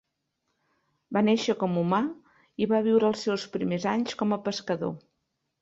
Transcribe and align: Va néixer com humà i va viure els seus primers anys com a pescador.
Va 1.17 1.23
néixer 1.27 1.55
com 1.59 1.77
humà 1.83 2.01
i 2.65 2.69
va 2.73 2.81
viure 2.89 3.07
els 3.13 3.29
seus 3.29 3.47
primers 3.59 3.89
anys 3.95 4.21
com 4.23 4.35
a 4.39 4.45
pescador. 4.49 4.99